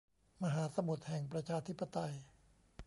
[0.43, 2.13] มหาสมุทรแห่งประชาธิปไตย